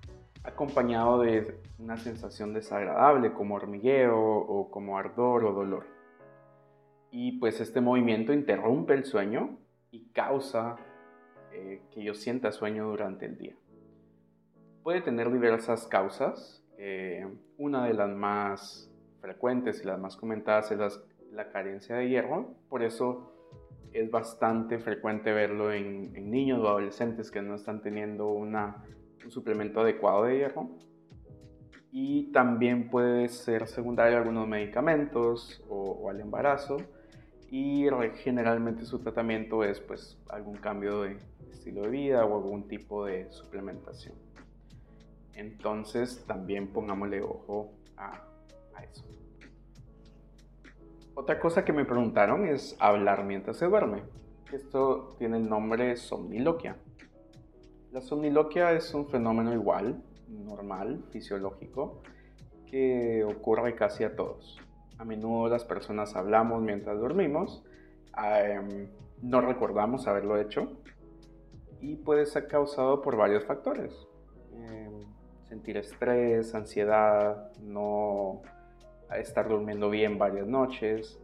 acompañado 0.43 1.21
de 1.21 1.59
una 1.79 1.97
sensación 1.97 2.53
desagradable 2.53 3.33
como 3.33 3.55
hormigueo 3.55 4.19
o 4.19 4.69
como 4.69 4.97
ardor 4.97 5.45
o 5.45 5.53
dolor 5.53 5.97
y 7.11 7.33
pues 7.39 7.59
este 7.59 7.81
movimiento 7.81 8.33
interrumpe 8.33 8.93
el 8.93 9.05
sueño 9.05 9.57
y 9.91 10.09
causa 10.09 10.75
eh, 11.51 11.81
que 11.91 12.03
yo 12.03 12.13
sienta 12.13 12.51
sueño 12.51 12.87
durante 12.87 13.25
el 13.25 13.37
día. 13.37 13.55
Puede 14.83 15.01
tener 15.01 15.31
diversas 15.31 15.87
causas. 15.87 16.56
Eh, 16.77 17.27
una 17.57 17.85
de 17.85 17.93
las 17.93 18.09
más 18.09 18.91
frecuentes 19.21 19.81
y 19.83 19.87
las 19.87 19.99
más 19.99 20.15
comentadas 20.15 20.71
es 20.71 21.01
la 21.31 21.49
carencia 21.49 21.95
de 21.95 22.09
hierro. 22.09 22.55
Por 22.69 22.83
eso 22.83 23.33
es 23.93 24.09
bastante 24.11 24.79
frecuente 24.79 25.31
verlo 25.31 25.71
en, 25.71 26.13
niños 26.29 26.59
o 26.59 26.67
adolescentes 26.67 27.31
que 27.31 27.41
no 27.41 27.55
están 27.55 27.81
teniendo 27.81 28.29
un 28.29 28.55
suplemento 29.29 29.81
adecuado 29.81 30.25
de 30.25 30.37
hierro. 30.37 30.69
Y 31.91 32.31
también 32.31 32.89
puede 32.89 33.27
ser 33.29 33.67
secundario 33.67 34.17
a 34.17 34.19
algunos 34.19 34.47
medicamentos 34.47 35.63
o 35.69 36.09
al 36.09 36.19
embarazo 36.19 36.77
y 37.49 37.87
generalmente 38.15 38.85
su 38.85 38.99
tratamiento 38.99 39.63
es 39.63 39.79
pues 39.79 40.17
algún 40.29 40.57
cambio 40.57 41.03
de 41.03 41.17
estilo 41.49 41.83
de 41.83 41.89
vida 41.89 42.25
o 42.25 42.35
algún 42.35 42.67
tipo 42.67 43.05
de 43.05 43.31
suplementación. 43.31 44.26
Entonces 45.37 46.25
también 46.25 46.73
pongámosle 46.73 47.21
ojo 47.21 47.71
a, 47.95 48.23
eso. 48.91 49.05
Otra 51.13 51.39
cosa 51.39 51.63
que 51.63 51.73
me 51.73 51.85
preguntaron 51.85 52.47
es 52.47 52.75
hablar 52.79 53.23
mientras 53.23 53.57
se 53.57 53.67
duerme. 53.67 54.01
Esto 54.51 55.15
tiene 55.19 55.37
el 55.37 55.47
nombre 55.47 55.95
somniloquia. 55.95 56.77
La 57.91 58.01
somniloquia 58.01 58.71
es 58.71 58.91
un 58.95 59.07
fenómeno 59.07 59.53
igual, 59.53 60.01
normal, 60.27 61.03
fisiológico, 61.11 62.01
que 62.65 63.23
ocurre 63.23 63.75
casi 63.75 64.03
a 64.03 64.15
todos. 64.15 64.59
A 64.97 65.05
menudo 65.05 65.49
las 65.49 65.65
personas 65.65 66.15
hablamos 66.15 66.63
mientras 66.63 66.99
dormimos, 66.99 67.63
em, 68.17 68.89
no 69.21 69.41
recordamos 69.41 70.07
haberlo 70.07 70.39
hecho 70.39 70.81
y 71.79 71.95
puede 71.97 72.25
ser 72.25 72.47
causado 72.47 73.03
por 73.03 73.15
varios 73.17 73.45
factores. 73.45 74.06
Sentir 75.49 75.77
estrés, 75.77 76.53
ansiedad, 76.55 77.51
no 77.61 78.41
estar 79.15 79.47
durmiendo 79.47 79.89
bien 79.89 80.17
varias 80.17 80.47
noches, 80.47 81.19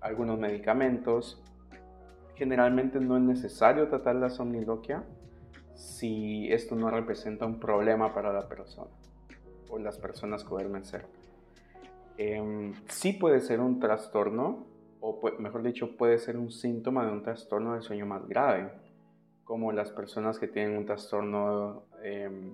algunos 0.00 0.38
medicamentos. 0.38 1.42
Generalmente 2.34 3.00
no 3.00 3.16
es 3.16 3.22
necesario 3.22 3.88
tratar 3.88 4.16
la 4.16 4.30
somniloquia 4.30 5.04
si 5.74 6.52
esto 6.52 6.74
no 6.74 6.90
representa 6.90 7.46
un 7.46 7.58
problema 7.58 8.12
para 8.12 8.32
la 8.32 8.48
persona 8.48 8.90
o 9.68 9.78
las 9.78 9.98
personas 9.98 10.42
que 10.42 10.50
duermen 10.50 10.84
cerca. 10.84 11.08
Em, 12.18 12.74
sí 12.88 13.14
puede 13.14 13.40
ser 13.40 13.60
un 13.60 13.78
trastorno, 13.80 14.66
o 15.00 15.20
mejor 15.38 15.62
dicho, 15.62 15.96
puede 15.96 16.18
ser 16.18 16.36
un 16.36 16.50
síntoma 16.50 17.06
de 17.06 17.12
un 17.12 17.22
trastorno 17.22 17.74
del 17.74 17.82
sueño 17.82 18.04
más 18.04 18.26
grave, 18.28 18.70
como 19.44 19.72
las 19.72 19.90
personas 19.90 20.38
que 20.38 20.48
tienen 20.48 20.76
un 20.76 20.84
trastorno 20.84 21.84
de 22.02 22.52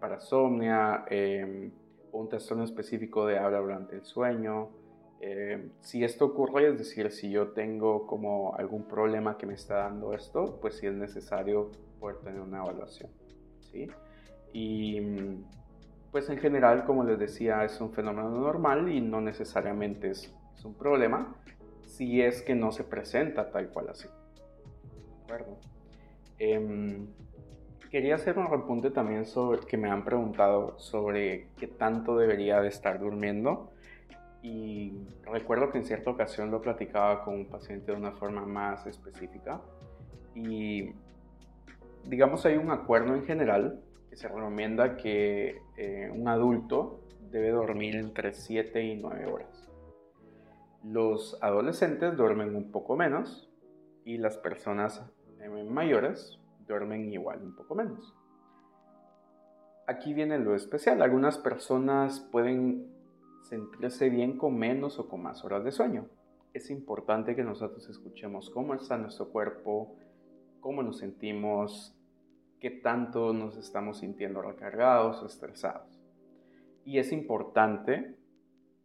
parasomnia 0.00 1.04
em, 1.08 1.70
o 2.12 2.20
un 2.20 2.28
trastorno 2.28 2.64
específico 2.64 3.26
de 3.26 3.38
habla 3.38 3.58
durante 3.58 3.96
el 3.96 4.04
sueño, 4.04 4.80
Eh, 5.22 5.72
si 5.82 6.02
esto 6.02 6.24
ocurre, 6.24 6.68
es 6.70 6.78
decir, 6.78 7.10
si 7.10 7.30
yo 7.30 7.48
tengo 7.48 8.06
como 8.06 8.54
algún 8.56 8.84
problema 8.84 9.36
que 9.36 9.44
me 9.44 9.52
está 9.52 9.74
dando 9.74 10.14
esto, 10.14 10.58
pues 10.62 10.78
sí 10.78 10.86
es 10.86 10.94
necesario 10.94 11.70
poder 12.00 12.16
tener 12.20 12.40
una 12.40 12.58
evaluación. 12.58 13.10
¿sí? 13.70 13.86
Y 14.54 14.98
pues 16.10 16.28
en 16.30 16.38
general, 16.38 16.84
como 16.86 17.04
les 17.04 17.18
decía, 17.18 17.64
es 17.64 17.78
un 17.82 17.92
fenómeno 17.92 18.30
normal 18.30 18.88
y 18.88 19.02
no 19.02 19.20
necesariamente 19.20 20.10
es, 20.10 20.34
un 20.62 20.74
problema 20.74 21.34
si 21.86 22.20
es 22.20 22.42
que 22.42 22.54
no 22.54 22.70
se 22.70 22.84
presenta 22.84 23.50
tal 23.50 23.70
cual 23.70 23.88
así. 23.88 24.08
¿De 24.08 25.22
acuerdo? 25.24 25.58
Em, 26.38 27.06
quería 27.90 28.14
hacer 28.14 28.38
un 28.38 28.48
repunte 28.48 28.90
también 28.90 29.26
sobre 29.26 29.60
que 29.66 29.76
me 29.76 29.90
han 29.90 30.04
preguntado 30.04 30.78
sobre 30.78 31.48
qué 31.58 31.66
tanto 31.66 32.16
debería 32.16 32.60
de 32.60 32.68
estar 32.68 33.00
durmiendo. 33.00 33.72
Y 34.42 34.92
recuerdo 35.24 35.70
que 35.70 35.78
en 35.78 35.84
cierta 35.84 36.10
ocasión 36.10 36.50
lo 36.50 36.62
platicaba 36.62 37.24
con 37.24 37.34
un 37.34 37.46
paciente 37.46 37.92
de 37.92 37.98
una 37.98 38.12
forma 38.12 38.46
más 38.46 38.86
específica. 38.86 39.60
Y 40.34 40.92
digamos 42.04 42.46
hay 42.46 42.56
un 42.56 42.70
acuerdo 42.70 43.14
en 43.14 43.24
general 43.24 43.82
que 44.08 44.16
se 44.16 44.28
recomienda 44.28 44.96
que 44.96 45.60
eh, 45.76 46.10
un 46.14 46.28
adulto 46.28 47.00
debe 47.30 47.50
dormir 47.50 47.96
entre 47.96 48.32
7 48.32 48.82
y 48.82 48.96
9 48.96 49.26
horas. 49.26 49.68
Los 50.84 51.36
adolescentes 51.42 52.16
duermen 52.16 52.54
un 52.56 52.70
poco 52.70 52.96
menos 52.96 53.50
y 54.04 54.16
las 54.16 54.38
personas 54.38 55.04
eh, 55.40 55.48
mayores 55.64 56.39
duermen 56.70 57.12
igual 57.12 57.42
un 57.42 57.54
poco 57.54 57.74
menos. 57.74 58.14
Aquí 59.86 60.14
viene 60.14 60.38
lo 60.38 60.54
especial. 60.54 61.02
Algunas 61.02 61.36
personas 61.36 62.20
pueden 62.20 62.86
sentirse 63.42 64.08
bien 64.08 64.38
con 64.38 64.56
menos 64.56 64.98
o 64.98 65.08
con 65.08 65.22
más 65.22 65.44
horas 65.44 65.64
de 65.64 65.72
sueño. 65.72 66.06
Es 66.54 66.70
importante 66.70 67.34
que 67.34 67.42
nosotros 67.42 67.88
escuchemos 67.88 68.50
cómo 68.50 68.74
está 68.74 68.96
nuestro 68.96 69.30
cuerpo, 69.30 69.96
cómo 70.60 70.82
nos 70.82 70.98
sentimos, 70.98 71.96
qué 72.60 72.70
tanto 72.70 73.32
nos 73.32 73.56
estamos 73.56 73.98
sintiendo 73.98 74.42
recargados 74.42 75.22
o 75.22 75.26
estresados. 75.26 76.00
Y 76.84 76.98
es 76.98 77.12
importante 77.12 78.16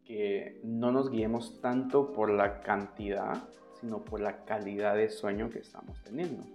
que 0.03 0.59
no 0.63 0.91
nos 0.91 1.09
guiemos 1.09 1.59
tanto 1.61 2.13
por 2.13 2.29
la 2.29 2.61
cantidad, 2.61 3.49
sino 3.79 4.03
por 4.03 4.21
la 4.21 4.45
calidad 4.45 4.95
de 4.95 5.09
sueño 5.09 5.49
que 5.49 5.59
estamos 5.59 6.01
teniendo. 6.03 6.54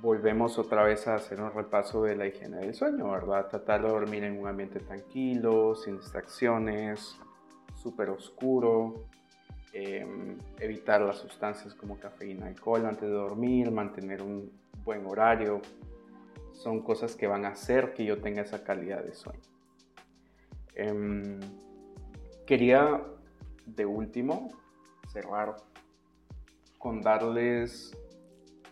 Volvemos 0.00 0.58
otra 0.58 0.82
vez 0.82 1.06
a 1.08 1.16
hacer 1.16 1.42
un 1.42 1.52
repaso 1.52 2.02
de 2.04 2.16
la 2.16 2.26
higiene 2.26 2.56
del 2.56 2.74
sueño, 2.74 3.10
¿verdad? 3.10 3.48
Tratar 3.48 3.82
de 3.82 3.88
dormir 3.90 4.24
en 4.24 4.38
un 4.38 4.48
ambiente 4.48 4.80
tranquilo, 4.80 5.74
sin 5.74 5.98
distracciones, 5.98 7.18
súper 7.74 8.08
oscuro, 8.08 9.04
em, 9.74 10.38
evitar 10.58 11.02
las 11.02 11.18
sustancias 11.18 11.74
como 11.74 11.98
cafeína, 11.98 12.46
alcohol 12.46 12.86
antes 12.86 13.02
de 13.02 13.14
dormir, 13.14 13.70
mantener 13.70 14.22
un 14.22 14.50
buen 14.84 15.04
horario, 15.04 15.60
son 16.52 16.80
cosas 16.80 17.14
que 17.14 17.26
van 17.26 17.44
a 17.44 17.48
hacer 17.48 17.92
que 17.92 18.06
yo 18.06 18.22
tenga 18.22 18.40
esa 18.40 18.64
calidad 18.64 19.04
de 19.04 19.12
sueño. 19.12 19.40
Em, 20.76 21.40
quería, 22.46 23.02
de 23.66 23.84
último, 23.84 24.48
cerrar 25.12 25.56
con 26.78 27.02
darles, 27.02 27.94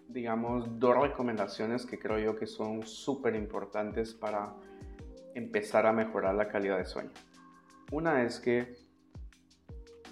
digamos, 0.09 0.79
dos 0.79 0.97
recomendaciones 0.97 1.85
que 1.87 1.99
creo 1.99 2.19
yo 2.19 2.37
que 2.37 2.47
son 2.47 2.83
súper 2.83 3.35
importantes 3.35 4.15
para 4.15 4.55
empezar 5.35 5.87
a 5.87 5.93
mejorar 5.93 6.35
la 6.35 6.49
calidad 6.49 6.79
de 6.79 6.87
sueño. 6.87 7.11
Una 7.93 8.25
es 8.25 8.41
que 8.41 8.75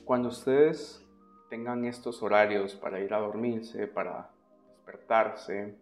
cuando 0.05 0.29
ustedes 0.29 1.05
tengan 1.49 1.85
estos 1.85 2.23
horarios 2.23 2.75
para 2.75 3.00
ir 3.00 3.12
a 3.15 3.19
dormirse, 3.19 3.87
para 3.87 4.31
despertarse, 4.69 5.76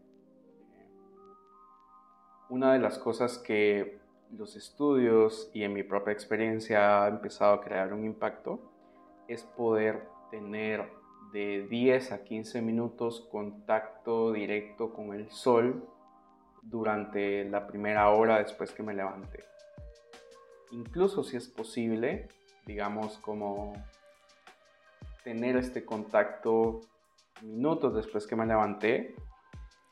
una 2.48 2.72
de 2.72 2.78
las 2.78 2.98
cosas 2.98 3.38
que 3.38 3.98
los 4.30 4.56
estudios 4.56 5.50
y 5.52 5.62
en 5.62 5.72
mi 5.72 5.82
propia 5.82 6.12
experiencia 6.12 7.04
ha 7.04 7.08
empezado 7.08 7.54
a 7.54 7.60
crear 7.60 7.92
un 7.92 8.04
impacto 8.04 8.60
es 9.28 9.42
poder 9.42 10.08
tener 10.30 10.88
de 11.34 11.66
10 11.68 12.12
a 12.12 12.24
15 12.24 12.62
minutos 12.62 13.28
contacto 13.30 14.32
directo 14.32 14.94
con 14.94 15.12
el 15.12 15.30
sol 15.30 15.86
durante 16.62 17.44
la 17.44 17.66
primera 17.66 18.08
hora 18.08 18.38
después 18.38 18.72
que 18.72 18.82
me 18.82 18.94
levante. 18.94 19.44
Incluso 20.70 21.22
si 21.22 21.36
es 21.36 21.48
posible, 21.48 22.28
digamos 22.64 23.18
como 23.18 23.74
tener 25.22 25.58
este 25.58 25.84
contacto 25.84 26.80
minutos 27.42 27.94
después 27.94 28.26
que 28.26 28.36
me 28.36 28.46
levanté 28.46 29.14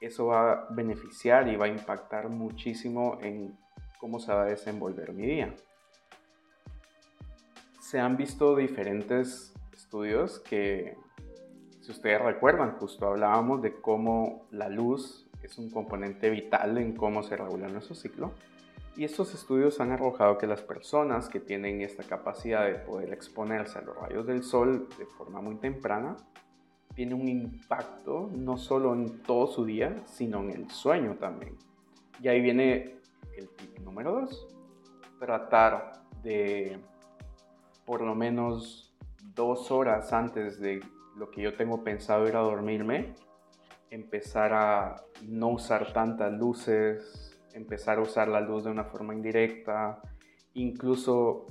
eso 0.02 0.26
va 0.26 0.52
a 0.52 0.66
beneficiar 0.70 1.46
y 1.48 1.54
va 1.54 1.66
a 1.66 1.68
impactar 1.68 2.28
muchísimo 2.28 3.18
en 3.22 3.56
cómo 4.00 4.18
se 4.18 4.32
va 4.32 4.42
a 4.42 4.46
desenvolver 4.46 5.12
mi 5.12 5.26
día. 5.26 5.54
Se 7.80 8.00
han 8.00 8.16
visto 8.16 8.56
diferentes 8.56 9.54
estudios 9.72 10.40
que, 10.40 10.96
si 11.82 11.90
ustedes 11.90 12.22
recuerdan, 12.22 12.76
justo 12.78 13.08
hablábamos 13.08 13.60
de 13.60 13.80
cómo 13.80 14.46
la 14.52 14.68
luz 14.68 15.26
es 15.42 15.58
un 15.58 15.68
componente 15.68 16.30
vital 16.30 16.78
en 16.78 16.94
cómo 16.94 17.24
se 17.24 17.36
regula 17.36 17.68
nuestro 17.68 17.96
ciclo. 17.96 18.32
Y 18.96 19.04
estos 19.04 19.34
estudios 19.34 19.80
han 19.80 19.90
arrojado 19.90 20.38
que 20.38 20.46
las 20.46 20.62
personas 20.62 21.28
que 21.28 21.40
tienen 21.40 21.80
esta 21.80 22.04
capacidad 22.04 22.66
de 22.66 22.76
poder 22.76 23.12
exponerse 23.12 23.80
a 23.80 23.82
los 23.82 23.96
rayos 23.96 24.26
del 24.26 24.44
sol 24.44 24.88
de 24.96 25.06
forma 25.06 25.40
muy 25.40 25.56
temprana 25.56 26.16
tiene 26.94 27.14
un 27.14 27.26
impacto 27.26 28.30
no 28.32 28.58
solo 28.58 28.94
en 28.94 29.20
todo 29.22 29.48
su 29.48 29.64
día, 29.64 30.02
sino 30.06 30.40
en 30.40 30.50
el 30.50 30.70
sueño 30.70 31.16
también. 31.16 31.56
Y 32.20 32.28
ahí 32.28 32.40
viene 32.40 32.98
el 33.36 33.48
tip 33.48 33.80
número 33.80 34.20
dos. 34.20 34.46
Tratar 35.18 36.04
de 36.22 36.78
por 37.84 38.02
lo 38.02 38.14
menos 38.14 38.94
dos 39.34 39.72
horas 39.72 40.12
antes 40.12 40.60
de 40.60 40.80
lo 41.16 41.30
que 41.30 41.42
yo 41.42 41.56
tengo 41.56 41.84
pensado 41.84 42.26
ir 42.26 42.36
a 42.36 42.40
dormirme, 42.40 43.14
empezar 43.90 44.52
a 44.54 44.96
no 45.26 45.48
usar 45.48 45.92
tantas 45.92 46.32
luces, 46.32 47.38
empezar 47.54 47.98
a 47.98 48.02
usar 48.02 48.28
la 48.28 48.40
luz 48.40 48.64
de 48.64 48.70
una 48.70 48.84
forma 48.84 49.14
indirecta. 49.14 50.00
Incluso 50.54 51.46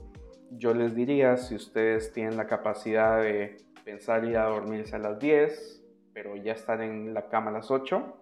yo 0.51 0.73
les 0.73 0.95
diría, 0.95 1.37
si 1.37 1.55
ustedes 1.55 2.11
tienen 2.11 2.37
la 2.37 2.47
capacidad 2.47 3.21
de 3.21 3.57
pensar 3.85 4.25
ir 4.25 4.37
a 4.37 4.45
dormirse 4.45 4.95
a 4.95 4.99
las 4.99 5.19
10, 5.19 5.83
pero 6.13 6.35
ya 6.35 6.53
estar 6.53 6.81
en 6.81 7.13
la 7.13 7.29
cama 7.29 7.51
a 7.51 7.53
las 7.53 7.71
8, 7.71 8.17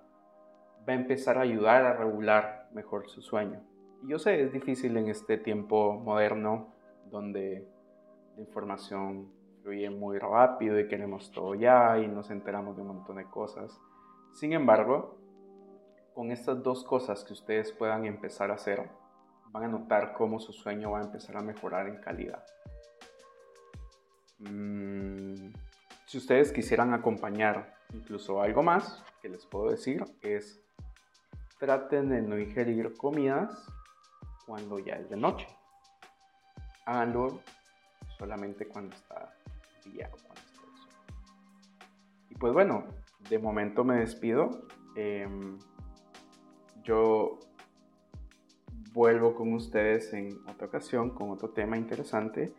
va 0.88 0.94
a 0.94 0.96
empezar 0.96 1.38
a 1.38 1.42
ayudar 1.42 1.86
a 1.86 1.94
regular 1.94 2.70
mejor 2.74 3.10
su 3.10 3.22
sueño. 3.22 3.62
Yo 4.04 4.20
sé, 4.20 4.44
es 4.44 4.54
difícil 4.54 4.96
en 4.98 5.10
este 5.10 5.38
tiempo 5.38 5.94
moderno 5.94 6.74
donde 7.10 7.68
la 8.36 8.42
información 8.42 9.39
fluye 9.70 9.90
muy 9.92 10.18
rápido 10.18 10.80
y 10.80 10.88
queremos 10.88 11.32
todo 11.32 11.54
ya 11.54 12.00
y 12.00 12.08
nos 12.08 12.32
enteramos 12.32 12.76
de 12.76 12.82
un 12.82 12.88
montón 12.88 13.18
de 13.18 13.26
cosas. 13.26 13.80
Sin 14.34 14.54
embargo, 14.54 15.16
con 16.16 16.32
estas 16.32 16.64
dos 16.64 16.84
cosas 16.84 17.24
que 17.24 17.34
ustedes 17.34 17.72
puedan 17.72 18.06
empezar 18.06 18.50
a 18.50 18.56
hacer, 18.56 18.90
van 19.52 19.66
a 19.66 19.68
notar 19.68 20.14
cómo 20.14 20.40
su 20.40 20.54
sueño 20.54 20.92
va 20.92 21.02
a 21.02 21.04
empezar 21.04 21.38
a 21.38 21.42
mejorar 21.42 21.88
en 21.88 21.98
calidad. 21.98 22.44
Mm, 24.40 25.54
si 26.08 26.18
ustedes 26.18 26.52
quisieran 26.52 26.92
acompañar 26.96 27.76
incluso 27.94 28.42
algo 28.42 28.64
más 28.64 29.04
que 29.22 29.30
les 29.30 29.46
puedo 29.46 29.70
decir 29.70 30.04
es 30.22 30.60
traten 31.60 32.10
de 32.10 32.22
no 32.24 32.40
ingerir 32.40 32.96
comidas 32.96 33.68
cuando 34.48 34.80
ya 34.80 34.96
es 34.96 35.10
de 35.12 35.18
noche. 35.18 35.48
Háganlo 36.86 37.42
solamente 38.18 38.68
cuando 38.68 38.96
está 38.96 39.29
Y 42.30 42.36
pues 42.36 42.54
bueno, 42.54 42.86
de 43.30 43.40
momento 43.40 43.84
me 43.84 44.00
despido. 44.00 44.68
Em, 44.96 45.58
yo 46.84 47.40
vuelvo 48.94 49.36
con 49.36 49.54
ustedes 49.54 50.14
en 50.14 50.30
otra 50.48 50.68
ocasión 50.68 51.12
con 51.12 51.30
otro 51.30 51.52
tema 51.52 51.78
interesante 51.78 52.54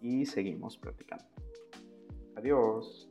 y 0.00 0.26
seguimos 0.26 0.78
platicando. 0.78 1.24
Adiós. 2.36 3.09